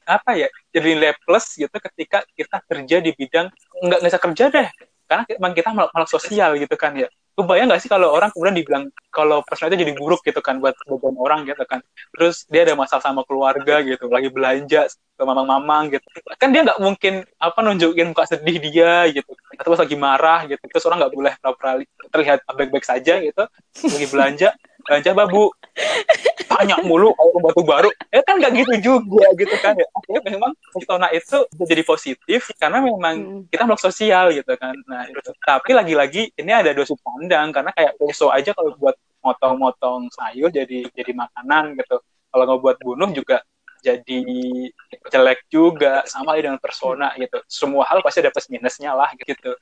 apa 0.06 0.38
ya 0.38 0.46
jadi 0.70 0.86
nilai 0.94 1.12
plus 1.18 1.58
gitu 1.58 1.76
ketika 1.90 2.22
kita 2.38 2.62
kerja 2.62 2.96
di 3.02 3.10
bidang 3.10 3.50
nggak 3.82 3.98
nggak 3.98 4.10
bisa 4.14 4.20
kerja 4.22 4.44
deh 4.54 4.68
karena 5.10 5.24
emang 5.34 5.52
kita 5.52 5.70
makhluk 5.74 6.06
sosial 6.06 6.54
gitu 6.54 6.78
kan 6.78 6.94
ya 6.94 7.10
kebayang 7.36 7.68
nggak 7.68 7.82
sih 7.84 7.90
kalau 7.92 8.08
orang 8.16 8.32
kemudian 8.32 8.56
dibilang 8.56 8.84
kalau 9.12 9.44
persona 9.44 9.68
itu 9.70 9.84
jadi 9.84 9.92
buruk 9.92 10.24
gitu 10.24 10.40
kan 10.40 10.56
buat 10.56 10.72
beberapa 10.88 11.20
orang 11.20 11.44
gitu 11.44 11.62
kan. 11.68 11.84
Terus 12.16 12.48
dia 12.48 12.64
ada 12.64 12.72
masalah 12.72 13.04
sama 13.04 13.22
keluarga 13.28 13.84
gitu 13.84 14.08
lagi 14.08 14.32
belanja 14.32 14.88
ke 14.88 15.22
mamang-mamang 15.22 15.92
gitu. 15.92 16.06
Kan 16.40 16.56
dia 16.56 16.64
nggak 16.64 16.80
mungkin 16.80 17.28
apa 17.36 17.58
nunjukin 17.60 18.16
muka 18.16 18.24
sedih 18.24 18.56
dia 18.56 19.04
gitu. 19.12 19.36
Atau 19.60 19.76
pas 19.76 19.80
lagi 19.84 19.96
marah 20.00 20.40
gitu 20.48 20.64
terus 20.64 20.84
orang 20.88 21.04
nggak 21.04 21.12
boleh 21.12 21.34
terlihat 22.08 22.38
baik-baik 22.48 22.86
saja 22.88 23.20
gitu. 23.20 23.44
Lagi 23.84 24.06
belanja 24.08 24.48
belanja 24.86 25.10
babu 25.12 25.50
tanya 26.56 26.76
mulu 26.82 27.12
kalau 27.12 27.38
batu 27.44 27.62
baru. 27.62 27.90
Ya 28.08 28.22
kan 28.24 28.40
nggak 28.40 28.52
gitu 28.64 28.74
juga 28.80 29.26
gitu 29.36 29.54
kan 29.60 29.76
ya. 29.76 29.86
Akhirnya 29.92 30.22
memang 30.32 30.52
persona 30.72 31.06
itu 31.12 31.36
jadi 31.68 31.82
positif 31.84 32.40
karena 32.56 32.80
memang 32.80 33.14
Hmm. 33.16 33.42
kita 33.48 33.64
makhluk 33.68 33.92
sosial 33.92 34.32
gitu 34.32 34.52
kan. 34.56 34.74
Nah 34.88 35.06
itu 35.08 35.30
tapi 35.44 35.70
lagi-lagi 35.76 36.32
ini 36.34 36.52
ada 36.52 36.72
dua 36.72 36.84
sudut 36.88 37.00
pandang 37.04 37.52
karena 37.52 37.70
kayak 37.72 37.96
peso 38.00 38.32
aja 38.32 38.50
kalau 38.56 38.72
buat 38.80 38.96
motong-motong 39.20 40.08
sayur 40.14 40.48
jadi 40.50 40.88
jadi 40.92 41.12
makanan 41.12 41.76
gitu. 41.78 42.00
Kalau 42.32 42.42
nggak 42.46 42.60
buat 42.60 42.76
bunuh 42.80 43.10
juga 43.12 43.42
jadi 43.84 44.22
jelek 45.12 45.46
juga 45.46 46.02
sama 46.10 46.34
dengan 46.34 46.58
persona 46.58 47.14
gitu. 47.14 47.38
Semua 47.46 47.86
hal 47.86 48.02
pasti 48.02 48.18
ada 48.24 48.34
plus 48.34 48.50
minusnya 48.50 48.96
lah 48.96 49.12
gitu. 49.14 49.54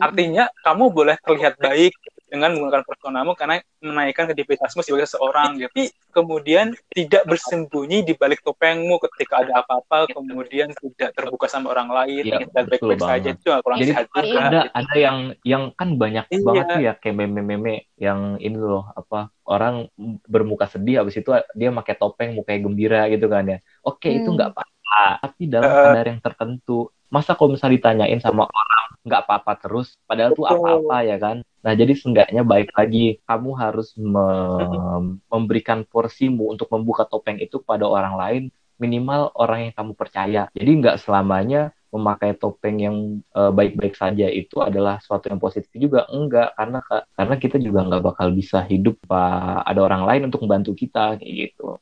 Artinya 0.00 0.48
kamu 0.64 0.84
boleh 0.92 1.16
terlihat 1.20 1.60
baik 1.60 1.92
dengan 2.30 2.54
menggunakan 2.54 2.86
personamu 2.86 3.34
karena 3.34 3.58
menaikkan 3.82 4.30
kredibilitasmu 4.30 4.80
sebagai 4.80 5.10
seorang 5.10 5.58
gitu. 5.58 5.68
Tapi 5.68 5.84
kemudian 6.10 6.66
tidak 6.90 7.22
bersembunyi 7.26 8.02
di 8.02 8.14
balik 8.14 8.40
topengmu 8.40 8.98
ketika 9.10 9.42
ada 9.42 9.62
apa-apa 9.62 10.10
kemudian 10.10 10.70
tidak 10.74 11.10
terbuka 11.12 11.46
sama 11.46 11.70
orang 11.70 11.90
lain 11.90 12.22
Iya, 12.26 12.46
tidak 12.46 12.64
betul 12.70 12.94
baik-baik 12.94 13.02
saja 13.02 13.28
itu 13.30 13.48
kurang 13.62 13.78
Jadi 13.78 13.90
sehat 13.90 14.04
juga 14.08 14.40
ada 14.40 14.60
gitu. 14.62 14.74
ada 14.74 14.94
yang 14.94 15.16
yang 15.42 15.62
kan 15.74 15.88
banyak 15.94 16.24
Iya. 16.30 16.42
banget 16.42 16.64
tuh 16.66 16.80
ya 16.80 16.92
kayak 16.94 17.14
meme-meme 17.14 17.74
yang 17.94 18.38
ini 18.38 18.56
loh 18.56 18.86
apa 18.94 19.30
orang 19.44 19.90
bermuka 20.24 20.66
sedih 20.66 21.02
habis 21.02 21.18
itu 21.18 21.30
dia 21.52 21.68
pakai 21.70 21.94
topeng 21.94 22.30
mukanya 22.32 22.60
gembira 22.62 23.00
gitu 23.10 23.26
kan 23.26 23.44
ya. 23.44 23.58
Oke, 23.82 24.10
itu 24.10 24.30
Hmm. 24.30 24.38
nggak 24.38 24.50
apa-apa, 24.54 25.02
tapi 25.20 25.42
dalam 25.46 25.70
Eh. 25.70 25.82
kadar 25.84 26.06
yang 26.06 26.20
tertentu. 26.20 26.78
Masa 27.10 27.34
kalau 27.34 27.50
misalnya 27.50 27.74
ditanyain 27.74 28.22
sama 28.22 28.46
orang 28.46 28.86
nggak 29.02 29.20
apa-apa 29.26 29.52
terus, 29.58 29.98
padahal 30.04 30.30
tuh 30.30 30.46
apa-apa 30.46 30.96
ya 31.02 31.18
kan. 31.18 31.42
Nah, 31.60 31.72
jadi 31.76 31.92
seenggaknya 31.92 32.42
baik 32.46 32.72
lagi 32.72 33.20
kamu 33.28 33.50
harus 33.62 33.92
mem- 33.98 35.20
memberikan 35.32 35.84
porsimu 35.88 36.52
untuk 36.54 36.68
membuka 36.72 37.04
topeng 37.08 37.36
itu 37.40 37.60
pada 37.62 37.84
orang 37.88 38.14
lain, 38.16 38.42
minimal 38.80 39.32
orang 39.36 39.68
yang 39.68 39.74
kamu 39.76 39.92
percaya. 39.98 40.40
Jadi 40.56 40.70
nggak 40.80 40.96
selamanya 41.04 41.72
memakai 41.90 42.38
topeng 42.38 42.76
yang 42.78 42.96
eh, 43.34 43.50
baik-baik 43.50 43.98
saja 43.98 44.30
itu 44.30 44.62
adalah 44.62 45.02
suatu 45.02 45.26
yang 45.26 45.42
positif 45.42 45.70
juga 45.74 46.06
enggak 46.06 46.54
karena 46.54 46.78
karena 47.18 47.34
kita 47.42 47.56
juga 47.58 47.82
nggak 47.82 48.02
bakal 48.14 48.28
bisa 48.30 48.62
hidup 48.62 48.94
pak 49.10 49.66
ada 49.66 49.80
orang 49.82 50.02
lain 50.06 50.22
untuk 50.30 50.46
membantu 50.46 50.70
kita 50.78 51.18
kayak 51.18 51.34
gitu. 51.50 51.79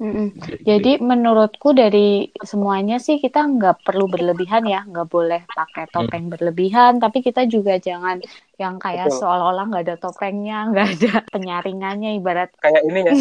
Mm-mm. 0.00 0.32
Jadi 0.64 0.96
menurutku 0.96 1.76
dari 1.76 2.32
semuanya 2.40 2.96
sih 2.96 3.20
kita 3.20 3.44
nggak 3.44 3.84
perlu 3.84 4.08
berlebihan 4.08 4.64
ya, 4.64 4.80
nggak 4.88 5.08
boleh 5.12 5.44
pakai 5.52 5.92
topeng 5.92 6.32
berlebihan, 6.32 6.96
tapi 6.96 7.20
kita 7.20 7.44
juga 7.44 7.76
jangan 7.76 8.16
yang 8.56 8.80
kayak 8.80 9.12
Betul. 9.12 9.20
seolah-olah 9.20 9.64
nggak 9.68 9.84
ada 9.84 9.96
topengnya, 10.00 10.64
nggak 10.72 10.86
ada 10.96 11.12
penyaringannya 11.28 12.16
ibarat. 12.16 12.48
Kayak 12.64 12.82
ini 12.88 13.00
ya 13.04 13.12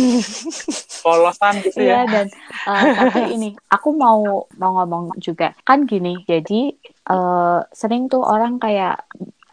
polosan 1.04 1.54
gitu 1.68 1.84
Iya 1.84 2.00
ya. 2.00 2.02
dan 2.08 2.26
eh, 2.72 2.84
tapi 2.96 3.20
ini 3.36 3.50
aku 3.68 3.90
mau 4.00 4.48
mau 4.56 4.72
ngomong 4.80 5.20
juga. 5.20 5.52
Kan 5.68 5.84
gini 5.84 6.24
jadi 6.24 6.72
eh, 7.12 7.60
sering 7.76 8.08
tuh 8.08 8.24
orang 8.24 8.56
kayak 8.56 9.04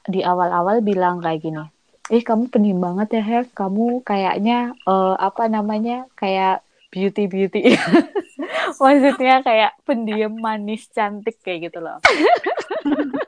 di 0.07 0.23
awal-awal 0.23 0.79
bilang 0.79 1.19
kayak 1.19 1.43
gini 1.43 1.67
eh 2.07 2.23
kamu 2.23 2.47
pendiam 2.55 2.79
banget 2.79 3.19
ya 3.19 3.23
Hev. 3.27 3.47
Kamu 3.51 4.07
kayaknya 4.07 4.79
eh, 4.87 5.15
apa 5.19 5.51
namanya 5.51 6.07
kayak 6.15 6.63
beauty 6.97 7.29
beauty 7.29 7.77
maksudnya 8.81 9.45
kayak 9.45 9.77
pendiam 9.85 10.33
manis 10.33 10.89
cantik 10.89 11.37
kayak 11.45 11.71
gitu 11.71 11.85
loh. 11.85 12.01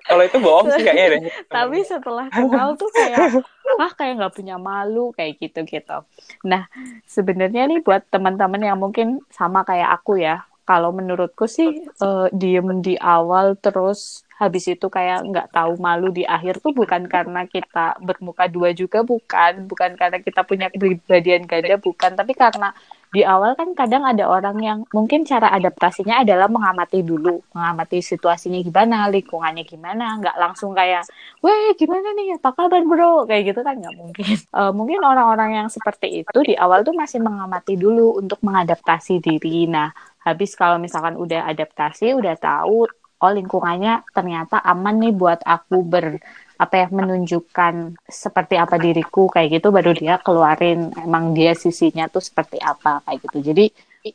Kalau 0.09 0.23
itu 0.25 0.39
bohong 0.41 0.73
sih 0.73 0.83
kayaknya 0.83 1.07
deh. 1.15 1.21
Tapi 1.57 1.79
setelah 1.85 2.27
kenal 2.33 2.75
tuh 2.81 2.89
kayak 2.93 3.45
ah 3.79 3.93
kayak 3.95 4.19
nggak 4.19 4.35
punya 4.35 4.57
malu 4.59 5.15
kayak 5.15 5.39
gitu 5.39 5.63
gitu 5.63 6.03
nah 6.43 6.67
sebenarnya 7.07 7.71
nih 7.71 7.85
buat 7.87 8.03
teman-teman 8.11 8.59
yang 8.59 8.81
mungkin 8.81 9.23
sama 9.31 9.63
kayak 9.63 10.03
aku 10.03 10.19
ya 10.19 10.43
kalau 10.67 10.91
menurutku 10.91 11.47
sih 11.47 11.87
eh, 11.87 12.27
diem 12.35 12.83
di 12.83 12.99
awal 12.99 13.55
terus 13.55 14.27
habis 14.39 14.71
itu 14.71 14.87
kayak 14.87 15.27
nggak 15.27 15.49
tahu 15.51 15.75
malu 15.83 16.15
di 16.15 16.23
akhir 16.23 16.63
tuh 16.63 16.71
bukan 16.71 17.11
karena 17.11 17.43
kita 17.51 17.99
bermuka 17.99 18.47
dua 18.47 18.71
juga 18.71 19.03
bukan. 19.03 19.67
Bukan 19.67 19.99
karena 19.99 20.23
kita 20.23 20.47
punya 20.47 20.71
kepribadian 20.71 21.43
ganda 21.51 21.75
bukan. 21.75 22.15
Tapi 22.15 22.39
karena 22.39 22.71
di 23.09 23.25
awal 23.25 23.57
kan 23.57 23.73
kadang 23.73 24.05
ada 24.05 24.29
orang 24.29 24.57
yang 24.61 24.79
mungkin 24.93 25.25
cara 25.25 25.49
adaptasinya 25.57 26.21
adalah 26.21 26.49
mengamati 26.53 27.01
dulu, 27.01 27.41
mengamati 27.57 28.05
situasinya 28.05 28.61
gimana, 28.61 29.09
lingkungannya 29.09 29.65
gimana, 29.65 30.21
nggak 30.21 30.37
langsung 30.37 30.77
kayak, 30.77 31.09
weh 31.41 31.73
gimana 31.81 32.13
nih, 32.13 32.37
apa 32.37 32.51
kabar 32.53 32.83
bro, 32.85 33.25
kayak 33.25 33.43
gitu 33.55 33.61
kan 33.65 33.75
nggak 33.81 33.97
mungkin. 33.97 34.25
Eh, 34.59 34.73
mungkin 34.75 35.01
orang-orang 35.05 35.51
yang 35.61 35.69
seperti 35.71 36.25
itu 36.25 36.39
di 36.43 36.55
awal 36.59 36.83
tuh 36.83 36.97
masih 36.97 37.21
mengamati 37.23 37.79
dulu 37.79 38.19
untuk 38.19 38.41
mengadaptasi 38.43 39.21
diri. 39.23 39.69
Nah, 39.71 39.93
habis 40.25 40.57
kalau 40.59 40.77
misalkan 40.83 41.15
udah 41.15 41.47
adaptasi, 41.47 42.17
udah 42.17 42.35
tahu, 42.41 42.89
oh 43.23 43.33
lingkungannya 43.35 44.07
ternyata 44.15 44.63
aman 44.63 44.97
nih 45.03 45.15
buat 45.15 45.41
aku 45.43 45.77
ber 45.83 46.19
apa 46.59 46.75
ya 46.75 46.87
menunjukkan 46.91 48.03
seperti 48.11 48.59
apa 48.59 48.83
diriku 48.83 49.31
kayak 49.31 49.63
gitu 49.63 49.71
baru 49.71 49.95
dia 49.95 50.19
keluarin 50.19 50.91
emang 50.99 51.31
dia 51.31 51.55
sisinya 51.55 52.11
tuh 52.11 52.23
seperti 52.23 52.59
apa 52.59 52.99
kayak 53.07 53.19
gitu 53.31 53.39
jadi 53.55 53.65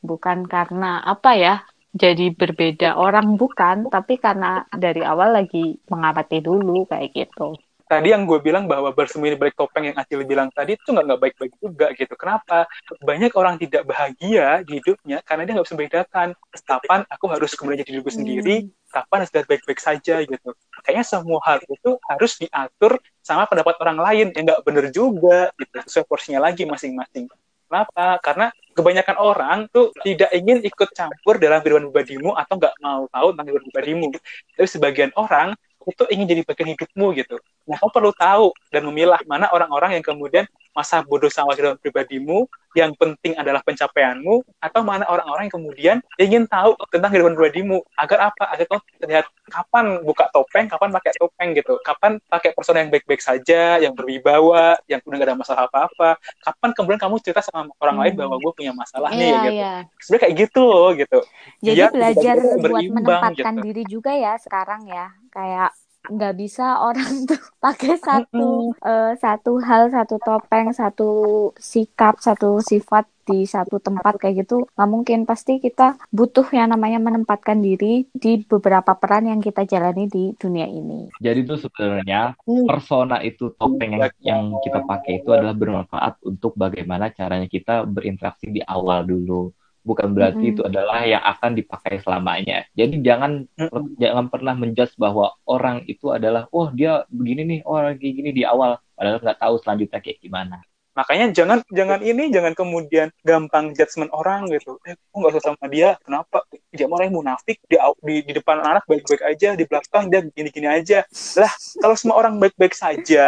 bukan 0.04 0.44
karena 0.44 1.00
apa 1.08 1.32
ya 1.40 1.56
jadi 1.96 2.36
berbeda 2.36 3.00
orang 3.00 3.40
bukan 3.40 3.88
tapi 3.88 4.20
karena 4.20 4.68
dari 4.76 5.08
awal 5.08 5.40
lagi 5.40 5.80
mengamati 5.88 6.44
dulu 6.44 6.84
kayak 6.84 7.16
gitu 7.16 7.56
tadi 7.94 8.10
yang 8.10 8.26
gue 8.26 8.40
bilang 8.42 8.66
bahwa 8.66 8.90
bersembunyi 8.90 9.38
balik 9.38 9.54
topeng 9.54 9.94
yang 9.94 9.98
Acil 10.02 10.26
bilang 10.26 10.50
tadi 10.50 10.74
itu 10.74 10.90
nggak 10.90 11.06
nggak 11.06 11.22
baik-baik 11.22 11.54
juga 11.62 11.88
gitu. 11.94 12.14
Kenapa? 12.18 12.66
Banyak 12.98 13.32
orang 13.38 13.62
tidak 13.62 13.86
bahagia 13.86 14.66
di 14.66 14.82
hidupnya 14.82 15.22
karena 15.22 15.46
dia 15.46 15.54
nggak 15.54 15.68
bisa 15.70 15.76
membedakan 15.78 16.28
kapan 16.66 17.00
aku 17.06 17.26
harus 17.30 17.52
kemudian 17.54 17.86
jadi 17.86 17.92
diriku 17.94 18.10
sendiri, 18.10 18.56
kapan 18.94 19.26
lihat 19.26 19.46
baik-baik 19.50 19.82
saja 19.82 20.22
gitu. 20.22 20.50
Kayaknya 20.86 21.06
semua 21.10 21.42
hal 21.42 21.58
itu 21.66 21.98
harus 22.06 22.38
diatur 22.38 23.02
sama 23.26 23.50
pendapat 23.50 23.74
orang 23.82 23.98
lain 23.98 24.28
yang 24.38 24.44
nggak 24.46 24.62
bener 24.62 24.86
juga 24.94 25.50
gitu. 25.58 25.74
Sesuai 25.90 26.06
porsinya 26.06 26.46
lagi 26.46 26.70
masing-masing. 26.70 27.26
Kenapa? 27.66 28.22
Karena 28.22 28.48
kebanyakan 28.78 29.18
orang 29.18 29.58
tuh 29.74 29.90
tidak 30.06 30.30
ingin 30.30 30.62
ikut 30.62 30.94
campur 30.94 31.42
dalam 31.42 31.58
kehidupan 31.66 31.90
pribadimu 31.90 32.38
atau 32.38 32.54
nggak 32.62 32.76
mau 32.86 33.10
tahu 33.10 33.28
tentang 33.34 33.46
kehidupan 33.50 33.66
pribadimu. 33.74 34.08
Tapi 34.54 34.68
sebagian 34.70 35.12
orang 35.18 35.58
itu 35.84 36.04
ingin 36.14 36.26
jadi 36.30 36.42
bagian 36.46 36.70
hidupmu 36.78 37.08
gitu. 37.18 37.36
Nah, 37.68 37.76
kamu 37.80 37.92
perlu 37.92 38.12
tahu 38.16 38.46
dan 38.72 38.82
memilah 38.88 39.20
mana 39.28 39.52
orang-orang 39.52 40.00
yang 40.00 40.04
kemudian 40.06 40.46
masa 40.74 41.06
bodoh 41.06 41.30
sama 41.30 41.54
kehidupan 41.54 41.80
pribadimu, 41.80 42.50
yang 42.74 42.98
penting 42.98 43.38
adalah 43.38 43.62
pencapaianmu, 43.62 44.42
atau 44.58 44.82
mana 44.82 45.06
orang-orang 45.06 45.46
yang 45.46 45.56
kemudian 45.56 45.98
ingin 46.18 46.44
tahu 46.50 46.74
tentang 46.90 47.14
kehidupan 47.14 47.38
pribadimu. 47.38 47.86
Agar 47.98 48.34
apa? 48.34 48.50
Agar 48.50 48.66
kamu 48.66 48.82
terlihat 48.98 49.26
kapan 49.50 49.86
buka 50.02 50.26
topeng, 50.34 50.66
kapan 50.66 50.90
pakai 50.90 51.12
topeng 51.18 51.50
gitu. 51.54 51.78
Kapan 51.86 52.18
pakai 52.26 52.50
persona 52.58 52.82
yang 52.82 52.90
baik-baik 52.90 53.22
saja, 53.22 53.78
yang 53.78 53.94
berwibawa, 53.94 54.78
yang 54.90 54.98
kemudian 55.06 55.22
gak 55.22 55.30
ada 55.30 55.38
masalah 55.38 55.62
apa-apa. 55.70 56.18
Kapan 56.42 56.70
kemudian 56.74 57.00
kamu 57.02 57.16
cerita 57.22 57.42
sama 57.46 57.70
orang 57.78 57.98
lain 58.02 58.14
bahwa 58.18 58.36
gue 58.42 58.52
punya 58.58 58.74
masalah 58.74 59.14
nih 59.14 59.22
Iya, 59.24 59.38
gitu. 59.38 59.54
iya. 59.54 59.74
Sebenarnya 60.02 60.22
kayak 60.26 60.36
gitu 60.42 60.62
loh 60.66 60.90
gitu. 60.98 61.20
Jadi 61.62 61.80
Biar 61.80 61.92
belajar 61.94 62.36
buat 62.58 62.84
menempatkan 62.90 63.54
gitu. 63.56 63.66
diri 63.70 63.84
juga 63.86 64.12
ya 64.18 64.34
sekarang 64.42 64.82
ya. 64.90 65.14
Kayak 65.30 65.72
nggak 66.04 66.34
bisa 66.36 66.84
orang 66.84 67.24
tuh 67.30 67.40
pakai 67.64 67.96
satu 67.96 68.76
eh, 68.84 69.14
satu 69.16 69.52
hal, 69.64 69.88
satu 69.92 70.16
topeng, 70.20 70.76
satu 70.76 71.10
sikap, 71.56 72.20
satu 72.20 72.60
sifat 72.60 73.08
di 73.24 73.48
satu 73.48 73.80
tempat 73.80 74.20
kayak 74.20 74.44
gitu. 74.44 74.68
Nggak 74.76 74.90
mungkin 74.92 75.20
pasti 75.24 75.64
kita 75.64 75.96
butuh 76.12 76.44
yang 76.52 76.76
namanya 76.76 77.00
menempatkan 77.00 77.64
diri 77.64 78.04
di 78.12 78.44
beberapa 78.44 79.00
peran 79.00 79.32
yang 79.32 79.40
kita 79.40 79.64
jalani 79.64 80.12
di 80.12 80.36
dunia 80.36 80.68
ini. 80.68 81.08
Jadi 81.24 81.40
itu 81.48 81.56
sebenarnya 81.56 82.36
persona 82.68 83.24
itu 83.24 83.56
topeng 83.56 83.96
yang, 83.96 84.12
yang 84.20 84.44
kita 84.60 84.84
pakai 84.84 85.24
itu 85.24 85.32
adalah 85.32 85.56
bermanfaat 85.56 86.20
untuk 86.28 86.52
bagaimana 86.60 87.16
caranya 87.16 87.48
kita 87.48 87.88
berinteraksi 87.88 88.52
di 88.52 88.60
awal 88.60 89.08
dulu. 89.08 89.56
Bukan 89.84 90.16
berarti 90.16 90.44
Mm-mm. 90.48 90.54
itu 90.56 90.62
adalah 90.64 91.04
yang 91.04 91.24
akan 91.24 91.52
dipakai 91.60 92.00
selamanya. 92.00 92.64
Jadi 92.72 93.04
jangan 93.04 93.44
Mm-mm. 93.60 94.00
jangan 94.00 94.26
pernah 94.32 94.56
menjudge 94.56 94.96
bahwa 94.96 95.36
orang 95.44 95.84
itu 95.92 96.08
adalah, 96.16 96.48
oh 96.56 96.72
dia 96.72 97.04
begini 97.12 97.42
nih, 97.44 97.60
oh 97.68 97.76
orang 97.76 98.00
kayak 98.00 98.16
gini 98.16 98.30
di 98.32 98.44
awal, 98.48 98.80
padahal 98.96 99.20
nggak 99.20 99.40
tahu 99.44 99.56
selanjutnya 99.60 100.00
kayak 100.00 100.20
gimana. 100.24 100.64
Makanya 100.94 101.34
jangan 101.34 101.60
jangan 101.74 102.00
ini 102.06 102.30
jangan 102.30 102.54
kemudian 102.54 103.10
gampang 103.26 103.74
judgement 103.74 104.14
orang 104.14 104.46
gitu. 104.54 104.78
Eh, 104.86 104.94
kok 104.94 105.18
nggak 105.18 105.34
suka 105.34 105.44
sama 105.54 105.66
dia? 105.66 105.98
Kenapa? 106.06 106.46
Dia 106.70 106.86
yang 106.86 107.14
munafik 107.14 107.58
di, 107.66 107.78
di 108.06 108.16
di 108.30 108.32
depan 108.38 108.62
anak 108.62 108.86
baik-baik 108.86 109.22
aja, 109.26 109.58
di 109.58 109.66
belakang 109.66 110.10
dia 110.14 110.22
gini-gini 110.22 110.70
aja. 110.70 111.02
Lah, 111.38 111.54
kalau 111.82 111.96
semua 111.98 112.16
orang 112.22 112.38
baik-baik 112.38 112.78
saja, 112.78 113.28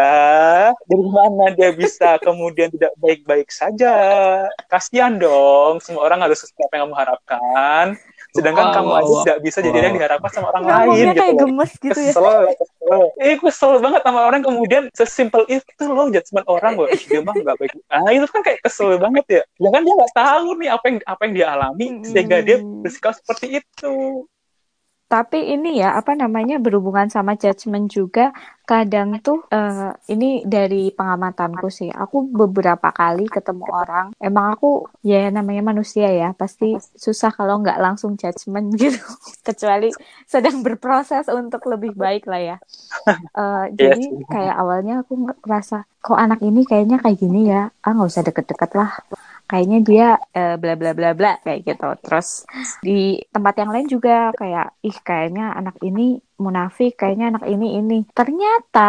dari 0.73 1.07
mana 1.09 1.53
dia 1.57 1.73
bisa 1.73 2.21
kemudian 2.21 2.69
tidak 2.69 2.93
baik-baik 3.01 3.49
saja? 3.49 3.93
Kasihan 4.69 5.17
dong, 5.17 5.81
semua 5.81 6.05
orang 6.05 6.21
harus 6.21 6.45
sesuai 6.45 6.69
apa 6.69 6.73
yang 6.77 6.83
kamu 6.89 6.95
harapkan. 6.97 7.85
Sedangkan 8.35 8.65
Wow, 8.67 8.75
kamu 8.75 8.89
wow, 8.91 8.99
aja 8.99 9.07
wow. 9.07 9.23
tidak 9.23 9.39
bisa 9.41 9.57
jadi 9.63 9.77
Wow. 9.79 9.85
yang 9.87 9.95
diharapkan 9.95 10.31
sama 10.35 10.47
orang 10.51 10.63
lain 10.63 10.75
Ngomongnya 10.75 11.05
gitu 11.07 11.15
kayak 11.15 11.31
loh 11.31 11.39
gemes 11.39 11.71
gitu 11.79 11.99
ya. 11.99 12.11
kesel, 12.11 12.35
kesel. 12.59 13.01
Eh, 13.23 13.35
kesel 13.39 13.71
banget 13.79 14.01
sama 14.03 14.19
orang 14.27 14.41
kemudian 14.43 14.83
sesimpel 14.91 15.43
itu 15.47 15.83
loh 15.87 16.07
judgement 16.11 16.47
orang 16.51 16.73
loh. 16.75 16.87
Ih, 16.91 17.03
dia 17.07 17.21
mah 17.23 17.31
nggak 17.33 17.55
baik. 17.55 17.71
Ah, 17.87 18.11
itu 18.11 18.27
kan 18.27 18.41
kayak 18.43 18.59
kesel 18.59 18.99
banget 18.99 19.25
ya. 19.31 19.41
Ya 19.55 19.69
kan 19.71 19.81
dia 19.87 19.93
nggak 19.95 20.13
tahu 20.13 20.47
nih 20.59 20.69
apa 20.69 20.85
yang 20.91 20.97
apa 21.07 21.21
yang 21.23 21.33
dia 21.33 21.47
alami 21.55 21.87
sehingga 22.03 22.37
dia 22.43 22.57
bersikap 22.59 23.15
seperti 23.15 23.63
itu. 23.63 23.93
Tapi 25.05 25.37
ini 25.53 25.77
ya, 25.77 25.93
apa 26.01 26.17
namanya, 26.17 26.57
berhubungan 26.57 27.05
sama 27.13 27.37
judgement 27.37 27.85
juga, 27.85 28.33
kadang 28.65 29.21
tuh, 29.21 29.37
eh, 29.53 29.93
ini 30.09 30.41
dari 30.49 30.89
pengamatanku 30.97 31.69
sih, 31.69 31.93
aku 31.93 32.25
beberapa 32.33 32.89
kali 32.89 33.29
ketemu 33.29 33.65
orang, 33.69 34.05
emang 34.17 34.57
aku, 34.57 34.89
ya 35.05 35.29
namanya 35.29 35.61
manusia 35.61 36.09
ya, 36.09 36.33
pasti 36.33 36.73
susah 36.97 37.29
kalau 37.37 37.61
nggak 37.61 37.77
langsung 37.85 38.17
judgement 38.17 38.65
gitu, 38.81 38.97
kecuali 39.45 39.93
sedang 40.25 40.65
berproses 40.65 41.29
untuk 41.29 41.61
lebih 41.69 41.93
baik 41.93 42.25
lah 42.25 42.41
ya. 42.41 42.57
Eh, 43.37 43.63
Iya 43.77 43.93
jadi 43.93 44.01
kayak 44.33 44.55
awalnya 44.61 44.93
aku 45.05 45.13
ngerasa, 45.45 45.75
kok 46.01 46.17
anak 46.25 46.39
ini 46.41 46.61
kayaknya 46.69 46.97
kayak 47.03 47.17
gini 47.21 47.39
ya, 47.53 47.69
ah 47.85 47.91
nggak 47.93 48.09
usah 48.11 48.23
deket-deket 48.25 48.71
lah. 48.79 48.89
Kayaknya 49.55 49.79
dia 49.87 50.07
eh, 50.35 50.55
bla 50.59 50.73
bla 50.75 50.91
bla 50.91 51.09
bla 51.15 51.31
kayak 51.39 51.59
gitu. 51.63 51.87
Terus 52.03 52.27
di 52.83 53.23
tempat 53.31 53.55
yang 53.63 53.71
lain 53.71 53.87
juga 53.87 54.35
kayak 54.35 54.67
ih 54.83 54.97
kayaknya 55.07 55.55
anak 55.55 55.75
ini 55.79 56.19
munafik 56.43 56.91
kayaknya 56.99 57.25
anak 57.31 57.43
ini 57.53 57.65
ini. 57.79 57.95
Ternyata 58.17 58.81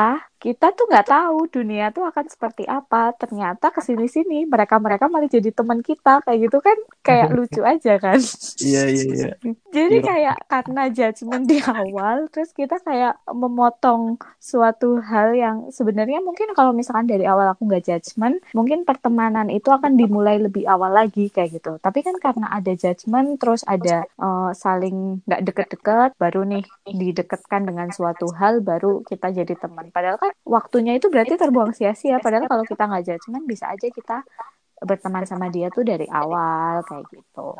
kita 0.42 0.66
tuh 0.76 0.84
nggak 0.90 1.06
tahu 1.10 1.36
dunia 1.54 1.84
tuh 1.94 2.04
akan 2.10 2.26
seperti 2.32 2.62
apa. 2.68 2.96
Ternyata 3.20 3.64
ke 3.74 3.80
sini 3.88 4.06
sini 4.14 4.34
mereka 4.52 4.76
mereka 4.84 5.04
malah 5.12 5.28
jadi 5.36 5.50
teman 5.58 5.80
kita 5.88 6.10
kayak 6.24 6.38
gitu 6.44 6.58
kan. 6.66 6.78
Kayak 7.06 7.28
lucu 7.36 7.60
aja 7.72 7.90
kan. 8.04 8.20
Iya 8.66 8.80
iya 8.94 9.04
iya. 9.16 9.28
Jadi 9.76 9.96
Iya. 9.96 10.06
kayak 10.08 10.36
karena 10.50 10.80
judgement 10.96 11.44
di 11.50 11.58
awal 11.60 12.16
terus 12.32 12.50
kita 12.56 12.74
kayak 12.86 13.12
memotong 13.28 14.02
suatu 14.40 14.86
hal 15.10 15.28
yang 15.36 15.56
sebenarnya 15.76 16.18
mungkin 16.24 16.48
kalau 16.56 16.72
misalkan 16.72 17.04
dari 17.10 17.24
awal 17.28 17.46
aku 17.52 17.62
nggak 17.68 17.84
judgement 17.88 18.36
mungkin 18.56 18.78
pertemanan 18.88 19.46
itu 19.52 19.68
akan 19.68 19.92
dimulai 20.00 20.36
lebih 20.40 20.64
awal 20.72 20.90
lagi 20.96 21.28
kayak 21.34 21.50
gitu. 21.60 21.70
Tapi 21.84 21.98
kan 22.06 22.16
karena 22.24 22.46
ada 22.56 22.72
judgement 22.72 23.28
terus 23.40 23.60
ada 23.68 24.08
eh, 24.08 24.50
saling 24.56 24.96
nggak 25.26 25.40
deket-deket 25.46 26.10
baru 26.22 26.40
nih 26.50 26.62
didekatkan 27.36 27.68
dengan 27.68 27.88
suatu 27.92 28.32
hal 28.32 28.64
baru 28.64 29.04
kita 29.04 29.28
jadi 29.36 29.54
teman. 29.60 29.92
Padahal 29.92 30.16
kan 30.16 30.32
waktunya 30.48 30.96
itu 30.96 31.12
berarti 31.12 31.36
terbuang 31.36 31.76
sia-sia. 31.76 32.16
Padahal 32.16 32.48
kalau 32.48 32.64
kita 32.64 32.88
nggak 32.88 33.04
judgement 33.04 33.44
bisa 33.44 33.68
aja 33.68 33.86
kita 33.92 34.24
berteman 34.80 35.28
sama 35.28 35.52
dia 35.52 35.68
tuh 35.68 35.84
dari 35.84 36.08
awal 36.08 36.80
kayak 36.88 37.04
gitu 37.12 37.56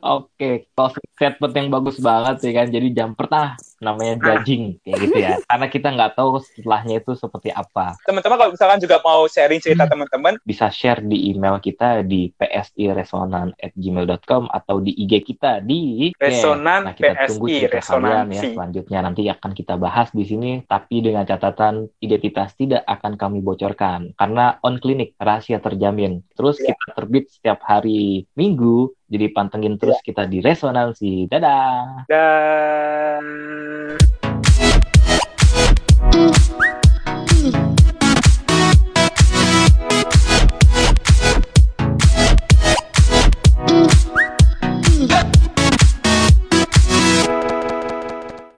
Oke, 0.00 0.64
closing 0.72 1.04
statement 1.12 1.52
yang 1.52 1.68
bagus 1.68 2.00
banget 2.00 2.40
ya 2.40 2.56
kan. 2.56 2.72
Jadi 2.72 2.88
jam 2.96 3.12
pertama 3.12 3.52
namanya 3.84 4.16
judging 4.16 4.80
kayak 4.80 4.96
gitu 5.04 5.20
ya. 5.20 5.36
Karena 5.50 5.66
kita 5.68 5.92
nggak 5.92 6.16
tahu 6.16 6.40
setelahnya 6.40 7.04
itu 7.04 7.12
seperti 7.12 7.52
apa. 7.52 7.92
Teman-teman 8.08 8.40
kalau 8.40 8.56
misalkan 8.56 8.80
juga 8.80 8.96
mau 9.04 9.28
sharing 9.28 9.60
cerita 9.60 9.84
teman-teman, 9.84 10.40
Bisa 10.40 10.72
share 10.72 11.04
di 11.04 11.36
email 11.36 11.60
kita 11.60 12.00
di 12.00 12.32
psiresonan@gmail.com 12.32 14.48
atau 14.48 14.80
di 14.80 14.96
IG 15.04 15.20
kita 15.34 15.60
di 15.60 16.08
Resonan 16.16 16.88
Nah, 16.88 16.96
kita 16.96 17.28
tunggu 17.28 17.52
PSI, 17.52 17.68
cerita 17.68 18.00
kalian 18.00 18.32
ya 18.32 18.42
selanjutnya. 18.56 19.04
Nanti 19.04 19.28
akan 19.28 19.52
kita 19.52 19.76
bahas 19.76 20.08
di 20.16 20.24
sini, 20.24 20.64
tapi 20.64 21.04
dengan 21.04 21.28
catatan 21.28 21.92
identitas 22.00 22.56
tidak 22.56 22.80
akan 22.88 23.20
kami 23.20 23.44
bocorkan 23.44 24.16
karena 24.16 24.56
on 24.64 24.80
clinic 24.80 25.12
rahasia 25.20 25.60
terjamin. 25.60 26.24
Terus 26.32 26.56
Ya. 26.64 26.72
kita 26.72 26.96
terbit 26.96 27.28
setiap 27.28 27.60
hari 27.66 28.24
Minggu, 28.38 28.94
jadi 29.14 29.30
pantengin 29.30 29.78
terus 29.78 30.02
iya. 30.02 30.06
kita 30.10 30.26
di 30.26 30.42
Resonansi. 30.42 31.30
Dadah. 31.30 32.02
Dadah. 32.10 33.22